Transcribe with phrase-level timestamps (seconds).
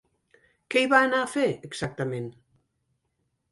[0.75, 2.29] ¿Què hi va anar a fer, exactament?